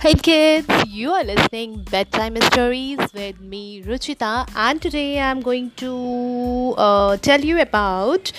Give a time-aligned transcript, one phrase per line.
[0.00, 6.74] Hey kids, you are listening bedtime stories with me Ruchita and today I'm going to
[6.78, 8.30] uh, tell you about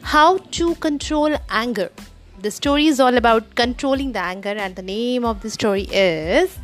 [0.00, 1.90] how to control anger.
[2.40, 6.56] The story is all about controlling the anger and the name of the story is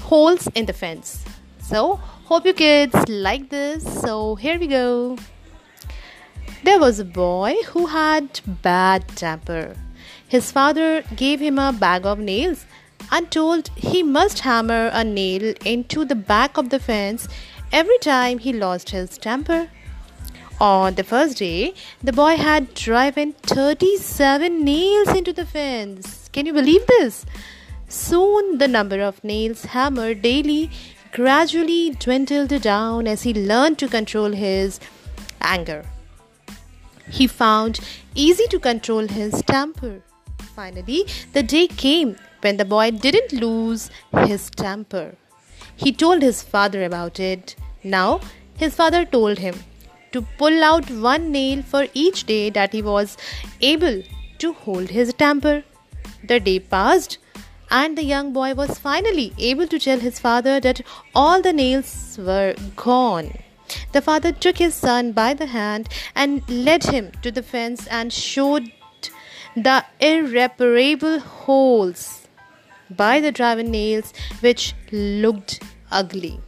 [0.00, 1.24] Holes in the Fence.
[1.58, 1.96] So,
[2.26, 3.82] hope you kids like this.
[4.02, 5.16] So, here we go.
[6.62, 9.76] There was a boy who had bad temper.
[10.28, 12.66] His father gave him a bag of nails
[13.10, 17.28] and told he must hammer a nail into the back of the fence
[17.72, 19.68] every time he lost his temper.
[20.60, 26.28] On the first day, the boy had driven 37 nails into the fence.
[26.32, 27.26] Can you believe this?
[27.88, 30.70] Soon, the number of nails hammered daily
[31.12, 34.80] gradually dwindled down as he learned to control his
[35.40, 35.84] anger.
[37.10, 37.80] He found
[38.14, 40.02] easy to control his temper.
[40.56, 43.90] Finally, the day came when the boy didn't lose
[44.26, 45.14] his temper.
[45.76, 47.56] He told his father about it.
[47.82, 48.20] Now,
[48.56, 49.54] his father told him
[50.12, 53.16] to pull out one nail for each day that he was
[53.60, 54.02] able
[54.38, 55.64] to hold his temper.
[56.24, 57.18] The day passed,
[57.70, 60.82] and the young boy was finally able to tell his father that
[61.14, 63.32] all the nails were gone.
[63.92, 68.12] The father took his son by the hand and led him to the fence and
[68.12, 68.70] showed
[69.56, 72.21] the irreparable holes
[72.96, 76.40] by the driven nails which looked ugly.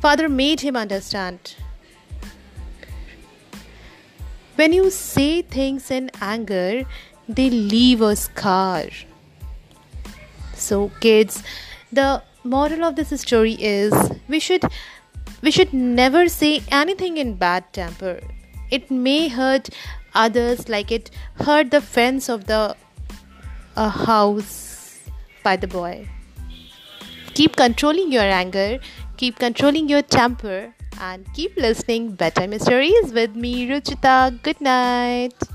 [0.00, 1.54] Father made him understand.
[4.56, 6.84] When you say things in anger,
[7.28, 8.84] they leave a scar.
[10.54, 11.42] So, kids,
[11.90, 13.92] the moral of this story is
[14.28, 14.64] we should
[15.40, 18.20] we should never say anything in bad temper.
[18.70, 19.70] It may hurt
[20.14, 21.10] others like it
[21.46, 22.76] hurt the fence of the
[23.76, 24.71] a house
[25.42, 26.08] by the boy.
[27.34, 28.78] Keep controlling your anger,
[29.16, 34.42] keep controlling your temper, and keep listening Bedtime Stories with me, Ruchita.
[34.42, 35.51] Good night.